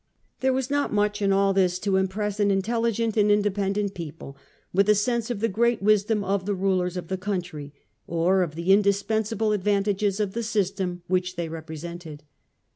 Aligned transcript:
There 0.39 0.51
was 0.51 0.71
not 0.71 0.91
much 0.91 1.21
in 1.21 1.31
all 1.31 1.53
this 1.53 1.77
to 1.77 1.95
impress 1.97 2.39
an 2.39 2.49
intelligent 2.49 3.15
and 3.17 3.29
independent 3.29 3.93
people 3.93 4.35
with 4.73 4.89
a 4.89 4.95
sense 4.95 5.29
of 5.29 5.41
the 5.41 5.47
great 5.47 5.83
wisdom 5.83 6.23
of 6.23 6.47
the 6.47 6.55
rulers 6.55 6.97
of 6.97 7.07
the 7.07 7.19
country, 7.19 7.71
or 8.07 8.41
of 8.41 8.55
the 8.55 8.71
indispensable 8.73 9.51
advantages 9.51 10.19
of 10.19 10.33
the 10.33 10.41
system 10.41 11.03
which 11.05 11.35
they 11.35 11.49
represented. 11.49 12.23